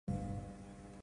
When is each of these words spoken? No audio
No 0.07 0.13
audio 0.15 0.99